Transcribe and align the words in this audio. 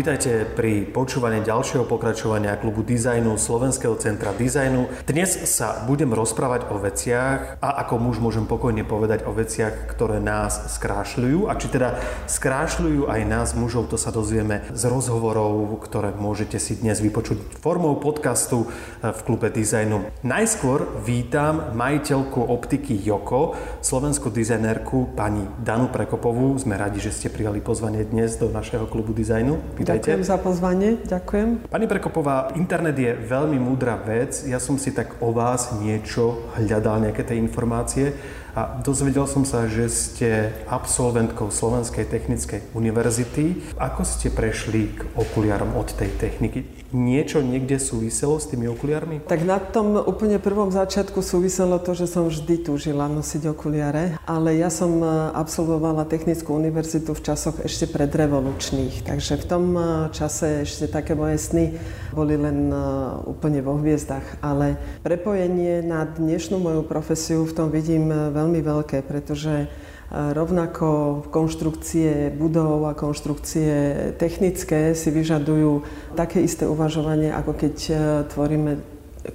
Vítajte 0.00 0.48
pri 0.48 0.88
počúvaní 0.88 1.44
ďalšieho 1.44 1.84
pokračovania 1.84 2.56
klubu 2.56 2.80
dizajnu 2.80 3.36
Slovenského 3.36 4.00
centra 4.00 4.32
dizajnu. 4.32 5.04
Dnes 5.04 5.28
sa 5.44 5.84
budem 5.84 6.16
rozprávať 6.16 6.72
o 6.72 6.80
veciach 6.80 7.60
a 7.60 7.84
ako 7.84 8.00
muž 8.00 8.16
môžem 8.16 8.48
pokojne 8.48 8.80
povedať 8.88 9.28
o 9.28 9.36
veciach, 9.36 9.92
ktoré 9.92 10.16
nás 10.16 10.72
skrášľujú. 10.72 11.52
A 11.52 11.56
či 11.60 11.68
teda 11.68 12.00
skrášľujú 12.32 13.12
aj 13.12 13.20
nás 13.28 13.52
mužov, 13.52 13.92
to 13.92 14.00
sa 14.00 14.08
dozvieme 14.08 14.64
z 14.72 14.82
rozhovorov, 14.88 15.68
ktoré 15.84 16.16
môžete 16.16 16.56
si 16.56 16.80
dnes 16.80 16.96
vypočuť 17.04 17.60
formou 17.60 17.92
podcastu 18.00 18.72
v 19.04 19.20
klube 19.28 19.52
dizajnu. 19.52 20.24
Najskôr 20.24 20.96
vítam 21.04 21.76
majiteľku 21.76 22.40
optiky 22.40 22.96
Joko, 23.04 23.52
slovenskú 23.84 24.32
dizajnerku 24.32 25.12
pani 25.12 25.44
Danu 25.60 25.92
Prekopovú. 25.92 26.56
Sme 26.56 26.80
radi, 26.80 27.04
že 27.04 27.12
ste 27.12 27.28
prijali 27.28 27.60
pozvanie 27.60 28.08
dnes 28.08 28.40
do 28.40 28.48
našeho 28.48 28.88
klubu 28.88 29.12
dizajnu. 29.12 29.76
Vítajte. 29.90 30.14
Ďakujem 30.14 30.30
za 30.30 30.38
pozvanie, 30.38 30.88
ďakujem. 31.02 31.48
Pani 31.66 31.86
Prekopová, 31.90 32.54
internet 32.54 32.94
je 32.94 33.10
veľmi 33.10 33.58
múdra 33.58 33.98
vec. 33.98 34.46
Ja 34.46 34.62
som 34.62 34.78
si 34.78 34.94
tak 34.94 35.18
o 35.18 35.34
vás 35.34 35.74
niečo 35.82 36.46
hľadal, 36.54 37.10
nejaké 37.10 37.26
tie 37.26 37.34
informácie. 37.34 38.14
A 38.54 38.82
dozvedel 38.82 39.26
som 39.30 39.46
sa, 39.46 39.70
že 39.70 39.86
ste 39.86 40.50
absolventkou 40.66 41.54
Slovenskej 41.54 42.06
technickej 42.10 42.74
univerzity. 42.74 43.74
Ako 43.78 44.02
ste 44.02 44.32
prešli 44.32 44.90
k 44.90 45.06
okuliarom 45.14 45.78
od 45.78 45.94
tej 45.94 46.10
techniky? 46.18 46.80
Niečo 46.90 47.38
niekde 47.38 47.78
súviselo 47.78 48.34
s 48.42 48.50
tými 48.50 48.66
okuliarmi? 48.66 49.22
Tak 49.22 49.46
na 49.46 49.62
tom 49.62 49.94
úplne 49.94 50.42
prvom 50.42 50.74
začiatku 50.74 51.22
súviselo 51.22 51.78
to, 51.78 51.94
že 51.94 52.10
som 52.10 52.26
vždy 52.26 52.66
túžila 52.66 53.06
nosiť 53.06 53.46
okuliare, 53.46 54.18
ale 54.26 54.58
ja 54.58 54.74
som 54.74 54.98
e, 54.98 55.06
absolvovala 55.30 56.02
Technickú 56.10 56.50
univerzitu 56.50 57.14
v 57.14 57.22
časoch 57.22 57.62
ešte 57.62 57.86
predrevolučných, 57.86 59.06
takže 59.06 59.38
v 59.38 59.44
tom 59.46 59.64
e, 59.78 59.82
čase 60.10 60.66
ešte 60.66 60.90
také 60.90 61.14
moje 61.14 61.38
sny 61.38 61.78
boli 62.10 62.34
len 62.34 62.74
e, 62.74 62.78
úplne 63.22 63.62
vo 63.62 63.78
hviezdach, 63.78 64.42
ale 64.42 64.74
prepojenie 65.06 65.86
na 65.86 66.02
dnešnú 66.02 66.58
moju 66.58 66.82
profesiu 66.82 67.46
v 67.46 67.54
tom 67.54 67.70
vidím 67.70 68.10
veľmi 68.40 68.60
veľké, 68.64 69.04
pretože 69.04 69.54
e, 69.64 69.66
rovnako 70.10 71.20
konštrukcie 71.28 72.32
budov 72.32 72.88
a 72.88 72.96
konštrukcie 72.96 73.70
technické 74.16 74.96
si 74.96 75.12
vyžadujú 75.12 75.84
také 76.16 76.40
isté 76.40 76.64
uvažovanie, 76.64 77.28
ako 77.30 77.52
keď 77.52 77.76
e, 77.76 77.92
tvoríme 78.32 78.72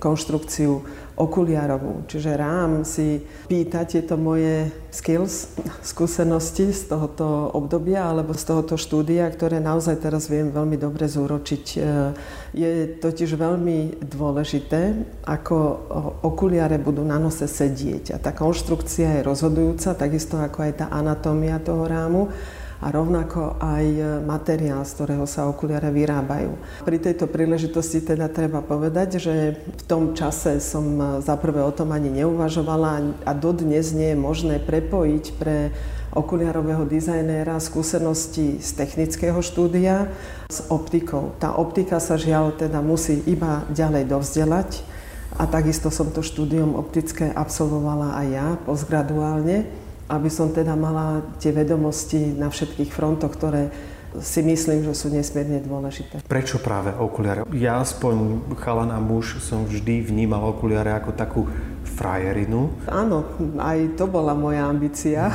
konštrukciu 0.02 0.82
okuliarovú. 1.16 2.04
Čiže 2.12 2.36
rám 2.36 2.84
si 2.84 3.24
pýta 3.48 3.88
tieto 3.88 4.20
moje 4.20 4.68
skills, 4.92 5.56
skúsenosti 5.80 6.76
z 6.76 6.92
tohoto 6.92 7.52
obdobia 7.56 8.12
alebo 8.12 8.36
z 8.36 8.44
tohoto 8.44 8.76
štúdia, 8.76 9.32
ktoré 9.32 9.64
naozaj 9.64 10.04
teraz 10.04 10.28
viem 10.28 10.52
veľmi 10.52 10.76
dobre 10.76 11.08
zúročiť. 11.08 11.66
E, 11.76 11.78
je 12.52 12.72
totiž 13.00 13.40
veľmi 13.40 14.04
dôležité, 14.04 14.96
ako 15.24 15.56
okuliare 16.24 16.76
budú 16.80 17.08
na 17.08 17.16
nose 17.16 17.48
sedieť. 17.48 18.16
A 18.16 18.18
tá 18.20 18.36
konštrukcia 18.36 19.20
je 19.20 19.28
rozhodujúca, 19.28 19.96
takisto 19.96 20.36
ako 20.36 20.68
aj 20.68 20.72
tá 20.84 20.86
anatómia 20.92 21.64
toho 21.64 21.88
rámu 21.88 22.32
a 22.84 22.92
rovnako 22.92 23.56
aj 23.62 23.86
materiál, 24.28 24.84
z 24.84 24.92
ktorého 25.00 25.26
sa 25.28 25.48
okuliare 25.48 25.92
vyrábajú. 25.92 26.56
Pri 26.84 26.98
tejto 27.00 27.32
príležitosti 27.32 28.04
teda 28.04 28.28
treba 28.28 28.60
povedať, 28.60 29.22
že 29.22 29.60
v 29.64 29.84
tom 29.88 30.12
čase 30.12 30.60
som 30.60 31.20
zaprvé 31.24 31.64
o 31.64 31.72
tom 31.72 31.96
ani 31.96 32.12
neuvažovala 32.24 33.24
a 33.24 33.32
dodnes 33.32 33.96
nie 33.96 34.12
je 34.12 34.18
možné 34.20 34.60
prepojiť 34.60 35.26
pre 35.40 35.72
okuliarového 36.16 36.88
dizajnéra 36.88 37.60
skúsenosti 37.60 38.64
z 38.64 38.70
technického 38.80 39.36
štúdia 39.44 40.08
s 40.48 40.64
optikou. 40.72 41.36
Tá 41.44 41.52
optika 41.60 42.00
sa 42.00 42.16
žiaľ 42.16 42.56
teda 42.56 42.80
musí 42.80 43.20
iba 43.28 43.68
ďalej 43.76 44.08
dovzdelať 44.08 44.70
a 45.36 45.44
takisto 45.44 45.92
som 45.92 46.08
to 46.16 46.24
štúdium 46.24 46.80
optické 46.80 47.28
absolvovala 47.36 48.16
aj 48.16 48.28
ja 48.32 48.48
postgraduálne 48.64 49.68
aby 50.06 50.30
som 50.30 50.54
teda 50.54 50.78
mala 50.78 51.26
tie 51.42 51.50
vedomosti 51.50 52.34
na 52.38 52.54
všetkých 52.54 52.94
frontoch, 52.94 53.34
ktoré 53.34 53.74
si 54.22 54.40
myslím, 54.40 54.88
že 54.88 54.94
sú 54.96 55.12
nesmierne 55.12 55.60
dôležité. 55.60 56.24
Prečo 56.24 56.62
práve 56.64 56.94
okuliare? 56.96 57.44
Ja 57.52 57.84
aspoň 57.84 58.48
chalan 58.64 58.94
a 58.94 59.00
muž 59.02 59.44
som 59.44 59.68
vždy 59.68 60.08
vnímal 60.08 60.56
okuliare 60.56 60.96
ako 60.96 61.12
takú 61.12 61.42
frajerinu. 61.96 62.76
Áno, 62.92 63.24
aj 63.56 63.96
to 63.96 64.06
bola 64.08 64.36
moja 64.36 64.68
ambícia. 64.68 65.32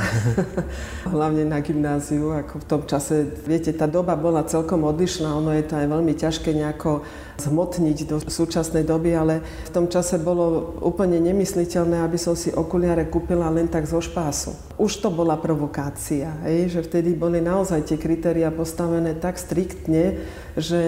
Hlavne 1.13 1.45
na 1.49 1.57
gymnáziu, 1.61 2.29
ako 2.37 2.61
v 2.61 2.65
tom 2.69 2.81
čase. 2.85 3.25
Viete, 3.49 3.73
tá 3.73 3.89
doba 3.89 4.13
bola 4.13 4.45
celkom 4.45 4.85
odlišná, 4.85 5.29
ono 5.33 5.57
je 5.57 5.65
to 5.65 5.73
aj 5.77 5.87
veľmi 5.89 6.13
ťažké 6.13 6.53
nejako 6.53 7.01
zmotniť 7.37 7.97
do 8.09 8.17
súčasnej 8.19 8.83
doby, 8.83 9.15
ale 9.15 9.43
v 9.67 9.71
tom 9.71 9.85
čase 9.87 10.19
bolo 10.19 10.75
úplne 10.81 11.21
nemysliteľné, 11.21 12.03
aby 12.03 12.17
som 12.19 12.35
si 12.35 12.51
okuliare 12.51 13.07
kúpila 13.07 13.47
len 13.53 13.69
tak 13.71 13.87
zo 13.87 14.01
špásu. 14.03 14.55
Už 14.81 14.99
to 14.99 15.13
bola 15.13 15.37
provokácia, 15.37 16.33
hej, 16.47 16.73
že 16.73 16.81
vtedy 16.83 17.13
boli 17.13 17.39
naozaj 17.39 17.85
tie 17.87 17.97
kritéria 18.01 18.49
postavené 18.49 19.15
tak 19.15 19.37
striktne, 19.37 20.19
že 20.57 20.81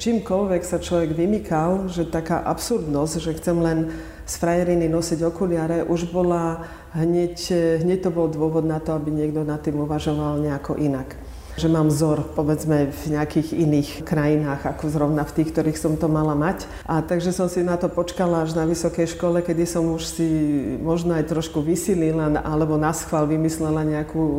čímkoľvek 0.00 0.62
sa 0.64 0.80
človek 0.80 1.14
vymykal, 1.14 1.92
že 1.92 2.08
taká 2.08 2.42
absurdnosť, 2.42 3.14
že 3.20 3.36
chcem 3.38 3.56
len 3.60 3.78
z 4.24 4.34
frajeriny 4.40 4.88
nosiť 4.88 5.20
okuliare, 5.20 5.84
už 5.84 6.08
bola 6.08 6.64
hneď, 6.96 7.36
hneď 7.84 8.08
to 8.08 8.10
bol 8.10 8.32
dôvod 8.32 8.64
na 8.64 8.80
to, 8.80 8.96
aby 8.96 9.12
niekto 9.12 9.44
nad 9.44 9.60
tým 9.60 9.84
uvažoval 9.84 10.40
nejako 10.40 10.80
inak 10.80 11.12
že 11.54 11.70
mám 11.70 11.86
vzor, 11.86 12.34
povedzme, 12.34 12.90
v 12.90 13.04
nejakých 13.14 13.54
iných 13.54 13.90
krajinách, 14.02 14.66
ako 14.66 14.90
zrovna 14.90 15.22
v 15.22 15.34
tých, 15.40 15.54
ktorých 15.54 15.78
som 15.78 15.94
to 15.94 16.10
mala 16.10 16.34
mať. 16.34 16.66
A 16.82 16.98
takže 16.98 17.30
som 17.30 17.46
si 17.46 17.62
na 17.62 17.78
to 17.78 17.86
počkala 17.86 18.42
až 18.42 18.58
na 18.58 18.66
vysokej 18.66 19.14
škole, 19.14 19.38
kedy 19.38 19.62
som 19.62 19.86
už 19.94 20.02
si 20.02 20.28
možno 20.82 21.14
aj 21.14 21.30
trošku 21.30 21.62
vysilila, 21.62 22.42
alebo 22.42 22.74
na 22.74 22.90
schvál 22.90 23.30
vymyslela 23.30 23.86
nejakú 23.86 24.18
uh, 24.18 24.38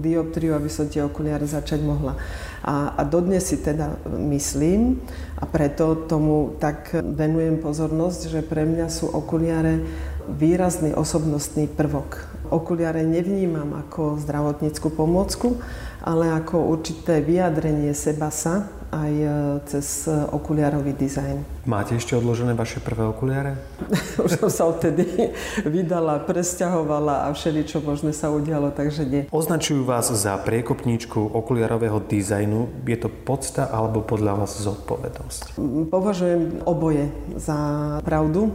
dioptriu, 0.00 0.56
aby 0.56 0.72
som 0.72 0.88
tie 0.88 1.04
okuliare 1.04 1.44
začať 1.44 1.84
mohla. 1.84 2.16
A, 2.64 2.96
a 2.96 3.02
dodnes 3.04 3.44
si 3.44 3.60
teda 3.60 4.00
myslím, 4.08 5.04
a 5.36 5.44
preto 5.44 6.08
tomu 6.08 6.56
tak 6.56 6.96
venujem 6.96 7.60
pozornosť, 7.60 8.20
že 8.32 8.40
pre 8.40 8.64
mňa 8.64 8.88
sú 8.88 9.12
okuliare 9.12 9.84
výrazný 10.32 10.96
osobnostný 10.96 11.68
prvok. 11.68 12.33
Okuliare 12.52 13.00
nevnímam 13.06 13.72
ako 13.72 14.20
zdravotníckú 14.20 14.92
pomôcku, 14.92 15.56
ale 16.04 16.28
ako 16.28 16.68
určité 16.68 17.24
vyjadrenie 17.24 17.96
seba 17.96 18.28
sa 18.28 18.68
aj 18.94 19.12
e, 19.12 19.28
cez 19.66 20.06
okuliarový 20.30 20.94
dizajn. 20.94 21.66
Máte 21.66 21.96
ešte 21.96 22.14
odložené 22.14 22.52
vaše 22.54 22.78
prvé 22.78 23.08
okuliare? 23.08 23.58
Už 24.24 24.38
som 24.38 24.50
sa 24.52 24.68
odtedy 24.68 25.32
vydala, 25.64 26.20
presťahovala 26.22 27.26
a 27.26 27.32
všeli, 27.32 27.64
čo 27.66 27.80
možné 27.80 28.12
sa 28.12 28.30
udialo, 28.30 28.70
takže 28.70 29.02
nie. 29.08 29.22
Označujú 29.32 29.82
vás 29.82 30.12
za 30.12 30.36
priekopníčku 30.38 31.18
okuliarového 31.32 32.04
dizajnu. 32.04 32.84
Je 32.84 32.98
to 33.00 33.08
podsta 33.08 33.66
alebo 33.66 34.04
podľa 34.04 34.44
vás 34.44 34.60
zodpovednosť? 34.60 35.56
Považujem 35.88 36.68
oboje 36.68 37.08
za 37.40 37.56
pravdu. 38.04 38.52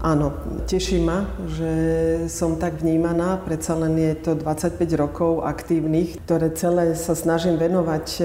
Áno, 0.00 0.32
teší 0.64 1.04
ma, 1.04 1.28
že 1.44 1.70
som 2.32 2.56
tak 2.56 2.80
vnímaná. 2.80 3.36
Predsa 3.44 3.76
len 3.76 4.00
je 4.00 4.14
to 4.16 4.32
25 4.32 4.80
rokov 4.96 5.44
aktívnych, 5.44 6.16
ktoré 6.24 6.50
celé 6.56 6.96
sa 6.96 7.12
snažím 7.12 7.60
venovať 7.60 8.06
e, 8.16 8.22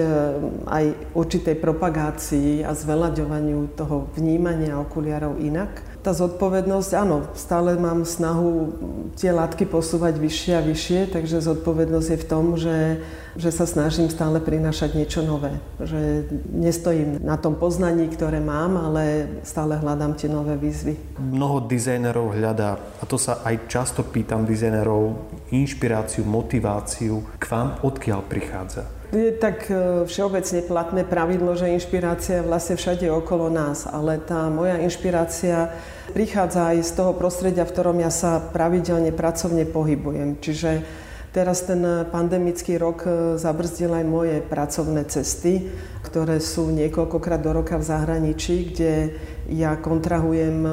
aj 0.66 0.84
určitej 1.12 1.51
tej 1.52 1.60
propagácii 1.60 2.64
a 2.64 2.72
zveľaďovaniu 2.72 3.76
toho 3.76 4.08
vnímania 4.16 4.80
okuliarov 4.80 5.36
inak. 5.36 5.84
Tá 6.00 6.16
zodpovednosť, 6.16 6.90
áno, 6.96 7.28
stále 7.36 7.76
mám 7.76 8.08
snahu 8.08 8.72
tie 9.20 9.30
látky 9.30 9.68
posúvať 9.68 10.16
vyššie 10.16 10.52
a 10.56 10.64
vyššie, 10.64 11.00
takže 11.12 11.44
zodpovednosť 11.44 12.08
je 12.08 12.18
v 12.18 12.26
tom, 12.26 12.44
že, 12.56 13.04
že 13.36 13.52
sa 13.52 13.68
snažím 13.68 14.08
stále 14.08 14.40
prinášať 14.40 14.96
niečo 14.96 15.20
nové. 15.22 15.60
Že 15.78 16.26
nestojím 16.50 17.20
na 17.20 17.36
tom 17.36 17.54
poznaní, 17.54 18.08
ktoré 18.08 18.40
mám, 18.40 18.80
ale 18.80 19.28
stále 19.44 19.76
hľadám 19.76 20.16
tie 20.16 20.32
nové 20.32 20.56
výzvy. 20.56 21.20
Mnoho 21.20 21.68
dizajnerov 21.68 22.32
hľadá, 22.34 22.80
a 22.98 23.04
to 23.04 23.20
sa 23.20 23.44
aj 23.44 23.68
často 23.68 24.00
pýtam 24.02 24.48
dizajnerov, 24.48 25.20
inšpiráciu, 25.52 26.24
motiváciu. 26.24 27.22
K 27.36 27.44
vám 27.46 27.78
odkiaľ 27.84 28.24
prichádza? 28.26 29.01
Je 29.12 29.28
tak 29.28 29.68
e, 29.68 30.08
všeobecne 30.08 30.64
platné 30.64 31.04
pravidlo, 31.04 31.52
že 31.52 31.68
inšpirácia 31.68 32.40
je 32.40 32.48
vlastne 32.48 32.80
všade 32.80 33.12
okolo 33.12 33.52
nás, 33.52 33.84
ale 33.84 34.16
tá 34.16 34.48
moja 34.48 34.80
inšpirácia 34.80 35.68
prichádza 36.16 36.72
aj 36.72 36.78
z 36.80 36.92
toho 36.96 37.12
prostredia, 37.12 37.68
v 37.68 37.76
ktorom 37.76 38.00
ja 38.00 38.08
sa 38.08 38.40
pravidelne 38.40 39.12
pracovne 39.12 39.68
pohybujem. 39.68 40.40
Čiže 40.40 40.80
teraz 41.28 41.68
ten 41.68 41.84
pandemický 42.08 42.80
rok 42.80 43.04
e, 43.04 43.36
zabrzdil 43.36 43.92
aj 43.92 44.04
moje 44.08 44.40
pracovné 44.40 45.04
cesty, 45.04 45.68
ktoré 46.08 46.40
sú 46.40 46.72
niekoľkokrát 46.72 47.44
do 47.44 47.52
roka 47.52 47.76
v 47.76 47.84
zahraničí, 47.84 48.72
kde 48.72 49.12
ja 49.50 49.74
kontrahujem 49.74 50.62
e, 50.62 50.70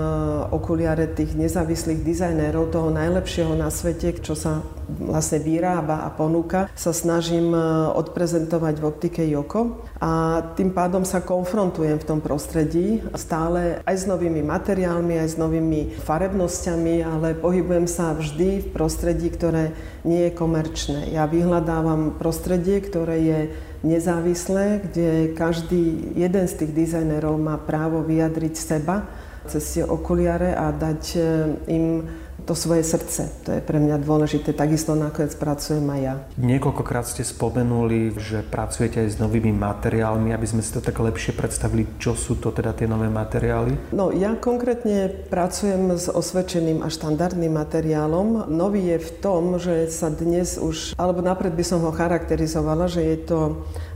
okuliare 0.53 1.09
tých 1.09 1.33
nezávislých 1.33 2.05
dizajnérov, 2.05 2.69
toho 2.69 2.89
najlepšieho 2.93 3.57
na 3.57 3.73
svete, 3.73 4.13
čo 4.21 4.37
sa 4.37 4.61
vlastne 4.89 5.37
vyrába 5.41 6.05
a 6.05 6.09
ponúka, 6.13 6.69
sa 6.77 6.93
snažím 6.93 7.53
e, 7.53 7.59
odprezentovať 7.97 8.75
v 8.77 8.85
optike 8.85 9.21
Joko 9.25 9.85
a 9.97 10.41
tým 10.53 10.73
pádom 10.73 11.05
sa 11.05 11.21
konfrontujem 11.21 11.97
v 11.97 12.07
tom 12.07 12.19
prostredí 12.21 13.01
stále 13.17 13.81
aj 13.85 13.95
s 13.95 14.05
novými 14.05 14.45
materiálmi, 14.45 15.17
aj 15.17 15.29
s 15.33 15.37
novými 15.37 16.01
farebnosťami, 16.05 17.01
ale 17.01 17.37
pohybujem 17.37 17.89
sa 17.89 18.13
vždy 18.13 18.65
v 18.65 18.67
prostredí, 18.69 19.33
ktoré 19.33 19.73
nie 20.05 20.29
je 20.29 20.37
komerčné. 20.37 21.13
Ja 21.13 21.25
vyhľadávam 21.25 22.17
prostredie, 22.17 22.81
ktoré 22.81 23.17
je 23.21 23.39
nezávislé, 23.83 24.83
kde 24.83 25.09
každý 25.39 26.11
jeden 26.15 26.45
z 26.47 26.53
tých 26.63 26.71
dizajnerov 26.75 27.39
má 27.39 27.55
právo 27.55 28.03
vyjadriť 28.03 28.53
seba 28.59 29.07
cez 29.47 29.63
tie 29.63 29.83
okuliare 29.87 30.53
a 30.53 30.69
dať 30.75 31.03
eh, 31.15 31.73
im 31.73 32.03
to 32.49 32.57
svoje 32.57 32.81
srdce. 32.81 33.29
To 33.45 33.53
je 33.53 33.61
pre 33.61 33.77
mňa 33.77 34.01
dôležité. 34.01 34.57
Takisto 34.57 34.97
nakoniec 34.97 35.37
pracujem 35.37 35.85
aj 35.85 36.01
ja. 36.01 36.15
Niekoľkokrát 36.41 37.05
ste 37.05 37.21
spomenuli, 37.21 38.17
že 38.17 38.41
pracujete 38.41 39.05
aj 39.05 39.09
s 39.13 39.21
novými 39.21 39.53
materiálmi, 39.53 40.33
aby 40.33 40.47
sme 40.49 40.65
si 40.65 40.73
to 40.73 40.81
tak 40.81 40.97
lepšie 40.97 41.37
predstavili, 41.37 41.85
čo 42.01 42.17
sú 42.17 42.41
to 42.41 42.49
teda 42.49 42.73
tie 42.73 42.89
nové 42.89 43.05
materiály? 43.05 43.93
No, 43.93 44.09
ja 44.09 44.33
konkrétne 44.33 45.13
pracujem 45.29 45.93
s 45.93 46.09
osvedčeným 46.09 46.81
a 46.81 46.89
štandardným 46.89 47.53
materiálom. 47.53 48.49
Nový 48.49 48.97
je 48.97 48.99
v 49.05 49.11
tom, 49.21 49.61
že 49.61 49.85
sa 49.93 50.09
dnes 50.09 50.57
už, 50.57 50.97
alebo 50.97 51.21
napred 51.21 51.53
by 51.53 51.61
som 51.61 51.85
ho 51.85 51.93
charakterizovala, 51.93 52.89
že 52.89 53.05
je 53.05 53.17
to 53.29 53.39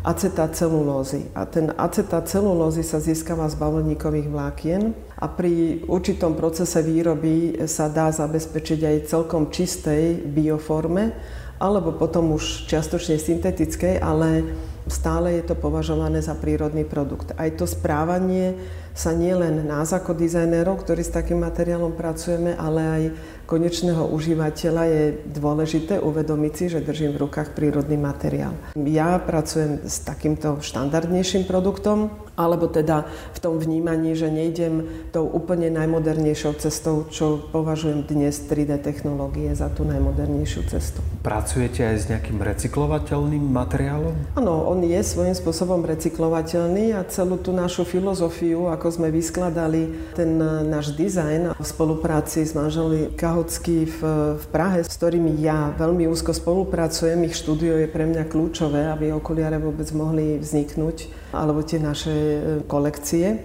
acetát 0.06 0.54
celulózy. 0.54 1.26
A 1.34 1.50
ten 1.50 1.74
acetát 1.74 2.28
celulózy 2.30 2.86
sa 2.86 3.02
získava 3.02 3.50
z 3.50 3.58
bavlníkových 3.58 4.28
vlákien 4.30 4.94
a 5.18 5.26
pri 5.30 5.86
určitom 5.86 6.34
procese 6.34 6.82
výroby 6.82 7.66
sa 7.70 7.90
dá 7.90 8.10
zabezpečiť 8.10 8.80
aj 8.82 9.08
celkom 9.10 9.50
čistej 9.54 10.26
bioforme, 10.26 11.14
alebo 11.62 11.96
potom 11.96 12.36
už 12.36 12.68
čiastočne 12.68 13.16
syntetickej, 13.16 14.02
ale 14.02 14.44
stále 14.90 15.40
je 15.40 15.44
to 15.48 15.56
považované 15.56 16.20
za 16.20 16.36
prírodný 16.36 16.84
produkt. 16.84 17.32
Aj 17.40 17.48
to 17.56 17.64
správanie 17.64 18.58
sa 18.94 19.10
nielen 19.12 19.66
nás 19.66 19.90
ako 19.90 20.14
dizajnérov, 20.14 20.86
ktorí 20.86 21.02
s 21.02 21.14
takým 21.14 21.42
materiálom 21.42 21.98
pracujeme, 21.98 22.54
ale 22.54 22.82
aj 22.82 23.04
konečného 23.50 24.08
užívateľa 24.08 24.84
je 24.88 25.04
dôležité 25.34 26.00
uvedomiť 26.00 26.54
si, 26.54 26.66
že 26.72 26.86
držím 26.86 27.18
v 27.18 27.28
rukách 27.28 27.58
prírodný 27.58 28.00
materiál. 28.00 28.56
Ja 28.78 29.18
pracujem 29.20 29.84
s 29.84 30.02
takýmto 30.06 30.62
štandardnejším 30.64 31.50
produktom, 31.50 32.14
alebo 32.34 32.66
teda 32.66 33.06
v 33.34 33.40
tom 33.40 33.62
vnímaní, 33.62 34.18
že 34.18 34.34
nejdem 34.34 35.06
tou 35.14 35.30
úplne 35.30 35.70
najmodernejšou 35.70 36.58
cestou, 36.58 37.06
čo 37.14 37.46
považujem 37.54 38.10
dnes 38.10 38.42
3D 38.50 38.82
technológie 38.82 39.54
za 39.54 39.70
tú 39.70 39.86
najmodernejšiu 39.86 40.66
cestu. 40.66 41.06
Pracujete 41.22 41.86
aj 41.86 41.96
s 41.98 42.06
nejakým 42.10 42.42
recyklovateľným 42.42 43.44
materiálom? 43.54 44.16
Áno, 44.34 44.66
on 44.66 44.82
je 44.82 44.98
svojím 45.06 45.38
spôsobom 45.38 45.86
recyklovateľný 45.86 46.98
a 46.98 47.06
celú 47.06 47.38
tú 47.38 47.54
našu 47.54 47.86
filozofiu, 47.86 48.66
ako 48.74 48.83
sme 48.90 49.14
vyskladali 49.14 50.16
ten 50.18 50.40
náš 50.68 50.96
dizajn 50.98 51.54
v 51.56 51.66
spolupráci 51.68 52.44
s 52.44 52.58
manželi 52.58 53.14
Kahocký 53.14 53.88
v, 53.88 54.00
v 54.40 54.46
Prahe, 54.50 54.82
s 54.82 54.92
ktorými 54.98 55.38
ja 55.40 55.72
veľmi 55.76 56.10
úzko 56.10 56.34
spolupracujem. 56.34 57.24
Ich 57.28 57.38
štúdio 57.38 57.78
je 57.80 57.88
pre 57.88 58.10
mňa 58.10 58.28
kľúčové, 58.28 58.90
aby 58.90 59.14
okuliare 59.14 59.62
vôbec 59.62 59.88
mohli 59.94 60.42
vzniknúť 60.42 61.32
alebo 61.36 61.62
tie 61.62 61.78
naše 61.78 62.14
e, 62.14 62.40
kolekcie. 62.66 63.44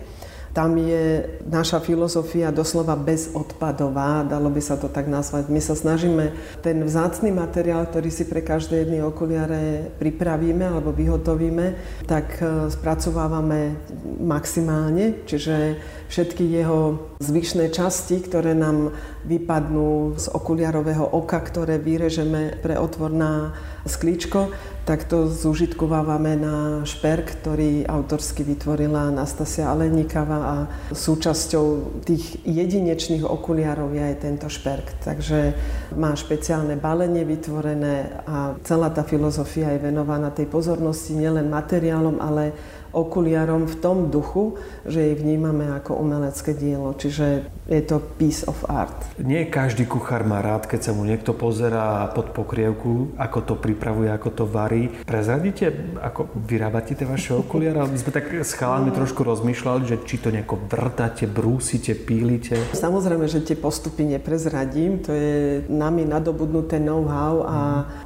Tam 0.59 0.75
je 0.75 1.23
naša 1.47 1.79
filozofia 1.79 2.51
doslova 2.51 2.99
bezodpadová, 2.99 4.27
dalo 4.27 4.51
by 4.51 4.59
sa 4.59 4.75
to 4.75 4.91
tak 4.91 5.07
nazvať. 5.07 5.47
My 5.55 5.63
sa 5.63 5.79
snažíme 5.79 6.35
ten 6.67 6.83
vzácný 6.83 7.31
materiál, 7.31 7.87
ktorý 7.87 8.11
si 8.11 8.27
pre 8.27 8.43
každé 8.43 8.83
jedny 8.83 8.99
okuliare 8.99 9.95
pripravíme 10.03 10.67
alebo 10.67 10.91
vyhotovíme, 10.91 11.79
tak 12.11 12.43
e, 12.43 12.75
spracovávame 12.75 13.79
maximálne, 14.19 15.23
čiže 15.31 15.79
všetky 16.11 16.43
jeho 16.51 17.07
zvyšné 17.23 17.71
časti, 17.71 18.19
ktoré 18.19 18.51
nám 18.59 18.91
vypadnú 19.31 20.19
z 20.19 20.27
okuliarového 20.35 21.07
oka, 21.07 21.39
ktoré 21.39 21.79
vyrežeme 21.79 22.59
pre 22.59 22.75
otvor 22.75 23.15
na 23.15 23.55
sklíčko, 23.87 24.51
tak 24.89 25.05
to 25.05 25.29
zúžitkovávame 25.29 26.41
na 26.41 26.81
šperk, 26.89 27.37
ktorý 27.45 27.85
autorsky 27.85 28.41
vytvorila 28.41 29.13
Anastasia 29.13 29.69
Aleníkava 29.69 30.39
a 30.41 30.57
súčasťou 30.97 32.01
tých 32.09 32.41
jedinečných 32.49 33.21
okuliarov 33.21 33.93
je 33.93 34.01
aj 34.01 34.17
tento 34.25 34.49
šperk. 34.49 34.97
Takže 35.05 35.53
má 35.93 36.17
špeciálne 36.17 36.81
balenie 36.81 37.29
vytvorené 37.29 38.25
a 38.25 38.57
celá 38.65 38.89
tá 38.89 39.05
filozofia 39.05 39.77
je 39.77 39.85
venovaná 39.93 40.33
tej 40.33 40.49
pozornosti 40.49 41.13
nielen 41.13 41.53
materiálom, 41.53 42.17
ale 42.25 42.57
okuliarom 42.93 43.69
v 43.69 43.77
tom 43.79 44.09
duchu, 44.09 44.57
že 44.89 45.13
ich 45.13 45.21
vnímame 45.21 45.69
ako 45.77 46.01
umelecké 46.01 46.57
dielo. 46.57 46.97
Čiže 46.97 47.49
je 47.69 47.83
to 47.85 48.01
piece 48.17 48.49
of 48.49 48.57
art. 48.69 48.97
Nie 49.21 49.45
každý 49.53 49.85
kuchár 49.85 50.25
má 50.25 50.41
rád, 50.41 50.65
keď 50.65 50.89
sa 50.89 50.93
mu 50.97 51.05
niekto 51.05 51.37
pozerá 51.37 52.09
pod 52.17 52.33
pokrievku, 52.33 53.13
ako 53.21 53.39
to 53.45 53.55
pripravuje, 53.61 54.09
ako 54.09 54.29
to 54.33 54.45
varí. 54.49 54.89
Prezradíte, 55.05 55.69
ako 56.01 56.33
vyrábate 56.49 56.97
tie 56.97 57.05
vaše 57.05 57.37
okuliare? 57.37 57.85
My 57.85 57.99
sme 58.01 58.13
tak 58.13 58.33
s 58.33 58.57
chalami 58.57 58.89
trošku 58.91 59.21
rozmýšľali, 59.21 59.83
že 59.85 59.97
či 60.09 60.17
to 60.17 60.33
nejako 60.33 60.57
vrtáte, 60.65 61.29
brúsite, 61.29 61.93
pílite. 61.93 62.57
Samozrejme, 62.73 63.29
že 63.29 63.45
tie 63.45 63.57
postupy 63.59 64.09
neprezradím. 64.09 65.05
To 65.05 65.13
je 65.13 65.65
nami 65.69 66.09
nadobudnuté 66.09 66.81
know-how 66.81 67.45
a 67.45 67.59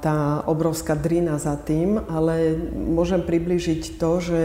tá 0.03 0.43
obrovská 0.51 0.99
drina 0.99 1.39
za 1.39 1.55
tým, 1.55 2.03
ale 2.11 2.59
môžem 2.75 3.23
približiť 3.23 3.97
to, 3.97 4.11
že 4.19 4.41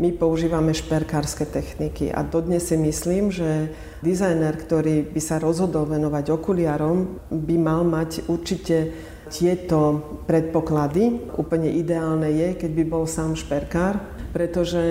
my 0.00 0.10
používame 0.14 0.74
šperkárske 0.74 1.46
techniky 1.46 2.10
a 2.10 2.24
dodnes 2.26 2.68
si 2.68 2.76
myslím, 2.76 3.30
že 3.30 3.72
dizajner, 4.02 4.58
ktorý 4.58 5.08
by 5.08 5.20
sa 5.22 5.38
rozhodol 5.38 5.86
venovať 5.86 6.34
okuliarom, 6.34 7.18
by 7.30 7.56
mal 7.56 7.86
mať 7.86 8.26
určite 8.26 8.92
tieto 9.32 10.04
predpoklady. 10.28 11.32
Úplne 11.40 11.70
ideálne 11.72 12.28
je, 12.28 12.48
keď 12.58 12.70
by 12.76 12.84
bol 12.84 13.04
sám 13.08 13.32
šperkár, 13.32 13.96
pretože 14.36 14.82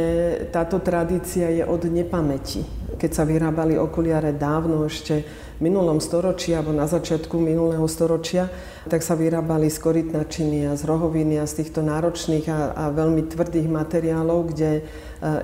táto 0.50 0.82
tradícia 0.82 1.50
je 1.54 1.62
od 1.62 1.86
nepamäti. 1.86 2.81
Keď 3.02 3.12
sa 3.18 3.26
vyrábali 3.26 3.82
okuliare 3.82 4.30
dávno 4.38 4.86
ešte 4.86 5.26
minulom 5.58 5.98
storočí 5.98 6.54
alebo 6.54 6.70
na 6.70 6.86
začiatku 6.86 7.34
minulého 7.42 7.82
storočia, 7.90 8.46
tak 8.86 9.02
sa 9.02 9.18
vyrábali 9.18 9.74
z 9.74 9.78
korytnačiny 9.82 10.70
a 10.70 10.78
z 10.78 10.86
rohoviny 10.86 11.42
a 11.42 11.50
z 11.50 11.66
týchto 11.66 11.82
náročných 11.82 12.46
a, 12.54 12.78
a 12.78 12.84
veľmi 12.94 13.26
tvrdých 13.26 13.66
materiálov, 13.66 14.54
kde 14.54 14.70
e, 14.78 14.82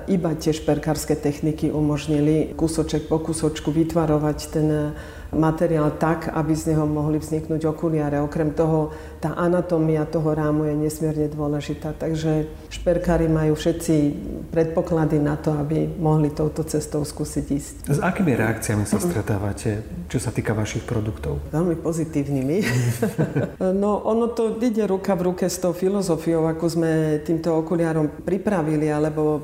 iba 0.06 0.38
tie 0.38 0.54
šperkárske 0.54 1.18
techniky 1.18 1.74
umožnili 1.74 2.54
kúsoček 2.54 3.10
po 3.10 3.18
kúsočku 3.18 3.74
vytvarovať 3.74 4.38
ten 4.54 4.94
materiál 5.34 5.92
tak, 5.98 6.30
aby 6.30 6.54
z 6.54 6.72
neho 6.72 6.86
mohli 6.88 7.20
vzniknúť 7.20 7.68
okuliare. 7.68 8.22
Okrem 8.22 8.54
toho, 8.54 8.94
tá 9.18 9.34
anatómia 9.34 10.06
toho 10.06 10.30
rámu 10.30 10.70
je 10.70 10.74
nesmierne 10.78 11.26
dôležitá. 11.26 11.90
Takže 11.94 12.46
šperkári 12.70 13.26
majú 13.26 13.58
všetci 13.58 13.94
predpoklady 14.54 15.18
na 15.18 15.34
to, 15.34 15.50
aby 15.58 15.90
mohli 15.98 16.30
touto 16.30 16.62
cestou 16.62 17.02
skúsiť 17.02 17.46
ísť. 17.50 17.74
S 17.90 17.98
akými 17.98 18.38
reakciami 18.38 18.86
sa 18.86 19.02
stretávate, 19.02 19.82
čo 20.06 20.22
sa 20.22 20.30
týka 20.30 20.54
vašich 20.54 20.86
produktov? 20.86 21.42
Veľmi 21.50 21.76
pozitívnymi. 21.82 22.56
no 23.82 23.98
ono 24.06 24.30
to 24.30 24.54
ide 24.62 24.86
ruka 24.86 25.18
v 25.18 25.34
ruke 25.34 25.46
s 25.50 25.58
tou 25.58 25.74
filozofiou, 25.74 26.46
ako 26.46 26.64
sme 26.70 26.92
týmto 27.26 27.58
okuliarom 27.58 28.22
pripravili, 28.22 28.86
alebo 28.86 29.22
e, 29.36 29.40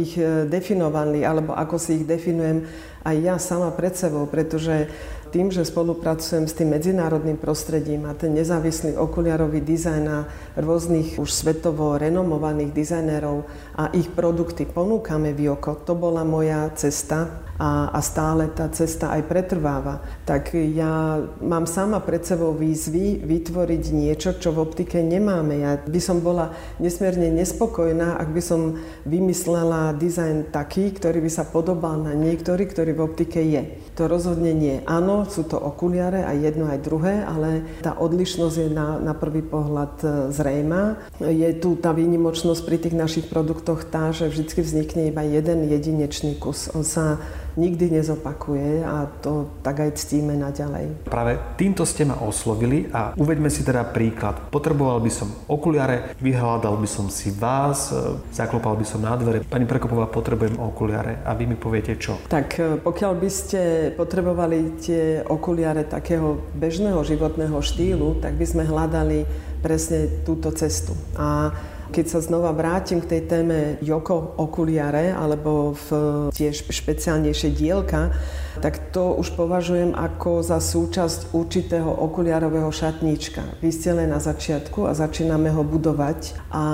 ich 0.00 0.16
definovali, 0.48 1.20
alebo 1.20 1.52
ako 1.52 1.76
si 1.76 2.00
ich 2.00 2.04
definujem 2.08 2.64
aj 3.00 3.16
ja 3.16 3.36
sama 3.40 3.72
pred 3.72 3.96
sebou, 3.96 4.28
pretože 4.28 4.88
tým, 5.30 5.54
že 5.54 5.62
spolupracujem 5.62 6.50
s 6.50 6.58
tým 6.58 6.74
medzinárodným 6.74 7.38
prostredím 7.38 8.10
a 8.10 8.18
ten 8.18 8.34
nezávislý 8.34 8.98
okuliarový 8.98 9.62
dizajn 9.62 10.04
a 10.10 10.18
rôznych 10.58 11.16
už 11.22 11.30
svetovo 11.30 11.94
renomovaných 11.96 12.74
dizajnérov 12.74 13.46
a 13.78 13.94
ich 13.94 14.10
produkty 14.10 14.66
ponúkame 14.66 15.30
v 15.30 15.54
oko, 15.54 15.78
to 15.86 15.94
bola 15.94 16.26
moja 16.26 16.66
cesta 16.74 17.49
a, 17.60 17.92
a 17.92 18.00
stále 18.00 18.48
tá 18.48 18.72
cesta 18.72 19.12
aj 19.12 19.28
pretrváva. 19.28 20.00
Tak 20.24 20.56
ja 20.56 21.20
mám 21.44 21.68
sama 21.68 22.00
pred 22.00 22.24
sebou 22.24 22.56
výzvy 22.56 23.20
vytvoriť 23.20 23.84
niečo, 23.92 24.40
čo 24.40 24.56
v 24.56 24.64
optike 24.64 25.04
nemáme. 25.04 25.60
Ja 25.60 25.76
by 25.76 26.00
som 26.00 26.24
bola 26.24 26.56
nesmierne 26.80 27.28
nespokojná, 27.36 28.16
ak 28.16 28.32
by 28.32 28.40
som 28.40 28.80
vymyslela 29.04 29.92
dizajn 30.00 30.48
taký, 30.48 30.96
ktorý 30.96 31.20
by 31.20 31.30
sa 31.30 31.44
podobal 31.44 32.00
na 32.00 32.16
niektorý, 32.16 32.64
ktorý 32.64 32.96
v 32.96 33.04
optike 33.04 33.44
je. 33.44 33.62
To 34.00 34.08
rozhodne 34.08 34.56
nie. 34.56 34.80
Áno, 34.88 35.28
sú 35.28 35.44
to 35.44 35.60
okuliare, 35.60 36.24
aj 36.24 36.36
jedno, 36.40 36.72
aj 36.72 36.80
druhé, 36.80 37.20
ale 37.20 37.68
tá 37.84 37.92
odlišnosť 38.00 38.56
je 38.56 38.68
na, 38.72 38.96
na 38.96 39.12
prvý 39.12 39.44
pohľad 39.44 39.94
e, 40.00 40.06
zrejmá. 40.32 40.96
Je 41.20 41.52
tu 41.60 41.76
tá 41.76 41.92
výnimočnosť 41.92 42.60
pri 42.64 42.76
tých 42.80 42.96
našich 42.96 43.26
produktoch 43.28 43.84
tá, 43.84 44.08
že 44.16 44.32
vždy 44.32 44.62
vznikne 44.64 45.02
iba 45.12 45.20
jeden 45.26 45.68
jedinečný 45.68 46.40
kus. 46.40 46.72
On 46.72 46.86
sa 46.86 47.20
nikdy 47.56 48.00
nezopakuje 48.00 48.84
a 48.84 49.06
to 49.22 49.50
tak 49.64 49.82
aj 49.82 49.98
ctíme 49.98 50.36
naďalej. 50.38 51.08
Práve 51.08 51.38
týmto 51.58 51.82
ste 51.86 52.06
ma 52.06 52.18
oslovili 52.22 52.86
a 52.90 53.14
uveďme 53.16 53.50
si 53.50 53.66
teda 53.66 53.86
príklad. 53.88 54.50
Potreboval 54.52 55.02
by 55.02 55.10
som 55.10 55.28
okuliare, 55.50 56.14
vyhľadal 56.22 56.78
by 56.78 56.88
som 56.88 57.06
si 57.10 57.34
vás, 57.34 57.90
e, 57.90 58.18
zaklopal 58.30 58.78
by 58.78 58.86
som 58.86 59.02
na 59.02 59.14
dvere. 59.16 59.42
Pani 59.46 59.66
Prekopová, 59.66 60.06
potrebujem 60.06 60.58
okuliare 60.60 61.22
a 61.26 61.34
vy 61.34 61.50
mi 61.50 61.56
poviete 61.56 61.98
čo? 61.98 62.20
Tak 62.30 62.46
e, 62.58 62.62
pokiaľ 62.78 63.12
by 63.18 63.30
ste 63.30 63.60
potrebovali 63.94 64.78
tie 64.78 65.22
okuliare 65.26 65.86
takého 65.86 66.38
bežného 66.54 67.02
životného 67.02 67.58
štýlu, 67.58 68.22
tak 68.22 68.36
by 68.36 68.46
sme 68.46 68.62
hľadali 68.66 69.26
presne 69.60 70.24
túto 70.24 70.50
cestu. 70.56 70.96
A 71.14 71.52
keď 71.90 72.06
sa 72.06 72.20
znova 72.22 72.54
vrátim 72.54 73.02
k 73.02 73.10
tej 73.18 73.22
téme 73.26 73.58
Joko 73.82 74.38
okuliare 74.38 75.10
alebo 75.10 75.74
v 75.74 75.88
tiež 76.30 76.70
špeciálnejšie 76.70 77.50
dielka, 77.50 78.14
tak 78.62 78.94
to 78.94 79.14
už 79.18 79.34
považujem 79.34 79.92
ako 79.98 80.46
za 80.46 80.62
súčasť 80.62 81.34
určitého 81.34 81.90
okuliarového 81.90 82.70
šatníčka. 82.70 83.58
Vy 83.58 83.70
ste 83.74 83.90
len 83.90 84.14
na 84.14 84.22
začiatku 84.22 84.86
a 84.86 84.94
začíname 84.94 85.50
ho 85.50 85.66
budovať 85.66 86.38
a 86.54 86.64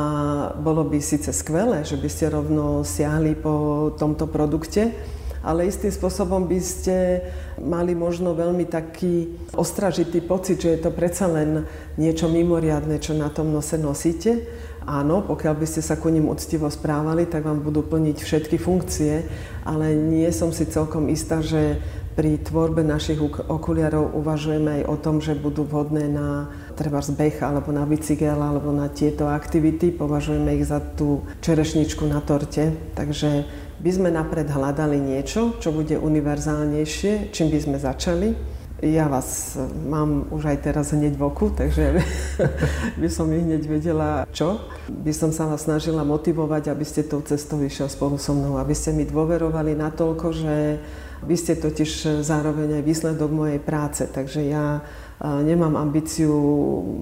bolo 0.61 0.85
by 0.85 1.01
síce 1.01 1.33
skvelé, 1.33 1.83
že 1.83 1.97
by 1.97 2.09
ste 2.13 2.33
rovno 2.33 2.85
siahli 2.85 3.33
po 3.33 3.91
tomto 3.97 4.29
produkte, 4.29 4.93
ale 5.47 5.71
istým 5.71 5.95
spôsobom 5.95 6.51
by 6.51 6.59
ste 6.59 7.23
mali 7.63 7.95
možno 7.95 8.35
veľmi 8.35 8.67
taký 8.67 9.31
ostražitý 9.55 10.19
pocit, 10.27 10.59
že 10.59 10.75
je 10.75 10.81
to 10.83 10.91
predsa 10.91 11.31
len 11.31 11.63
niečo 11.95 12.27
mimoriadne, 12.27 12.99
čo 12.99 13.15
na 13.15 13.31
tom 13.31 13.55
nose 13.55 13.79
nosíte 13.79 14.43
Áno, 14.87 15.19
pokiaľ 15.27 15.55
by 15.59 15.67
ste 15.67 15.83
sa 15.83 15.99
ku 15.99 16.07
ním 16.15 16.31
uctivo 16.31 16.71
správali, 16.71 17.27
tak 17.27 17.43
vám 17.43 17.59
budú 17.59 17.83
plniť 17.83 18.23
všetky 18.23 18.55
funkcie, 18.55 19.27
ale 19.67 19.99
nie 19.99 20.31
som 20.31 20.55
si 20.55 20.63
celkom 20.63 21.11
istá, 21.11 21.43
že 21.43 21.83
pri 22.15 22.39
tvorbe 22.41 22.87
našich 22.87 23.21
okuliarov 23.51 24.15
uvažujeme 24.15 24.81
aj 24.81 24.83
o 24.89 24.97
tom, 24.97 25.19
že 25.19 25.37
budú 25.37 25.69
vhodné 25.69 26.09
na 26.09 26.49
treba 26.79 27.03
zbeh 27.03 27.43
alebo 27.43 27.75
na 27.75 27.85
bicykel 27.85 28.39
alebo 28.39 28.73
na 28.73 28.87
tieto 28.89 29.29
aktivity. 29.29 29.91
Považujeme 29.93 30.55
ich 30.57 30.71
za 30.71 30.81
tú 30.81 31.27
čerešničku 31.43 32.09
na 32.09 32.25
torte. 32.25 32.73
Takže 32.97 33.45
by 33.83 33.91
sme 33.93 34.09
napred 34.09 34.49
hľadali 34.49 34.97
niečo, 34.97 35.61
čo 35.61 35.75
bude 35.75 36.01
univerzálnejšie, 36.01 37.37
čím 37.37 37.53
by 37.53 37.59
sme 37.61 37.77
začali 37.77 38.29
ja 38.93 39.11
vás 39.11 39.59
mám 39.89 40.29
už 40.31 40.53
aj 40.53 40.59
teraz 40.63 40.95
hneď 40.95 41.19
v 41.19 41.23
oku, 41.27 41.51
takže 41.51 41.99
by 43.01 43.09
som 43.11 43.33
ich 43.33 43.43
hneď 43.43 43.63
vedela 43.67 44.29
čo. 44.31 44.63
By 44.87 45.11
som 45.11 45.35
sa 45.35 45.49
vás 45.49 45.67
snažila 45.67 46.07
motivovať, 46.07 46.71
aby 46.71 46.85
ste 46.87 47.09
tou 47.09 47.25
cestou 47.25 47.59
išiel 47.65 47.91
spolu 47.91 48.21
so 48.21 48.37
mnou, 48.37 48.61
aby 48.61 48.77
ste 48.77 48.95
mi 48.95 49.09
dôverovali 49.09 49.75
natoľko, 49.75 50.27
že 50.31 50.55
vy 51.25 51.35
ste 51.35 51.57
totiž 51.57 52.23
zároveň 52.23 52.79
aj 52.79 52.83
výsledok 52.85 53.31
mojej 53.33 53.61
práce, 53.63 54.05
takže 54.05 54.45
ja 54.45 54.85
Nemám 55.17 55.81
ambíciu 55.81 56.37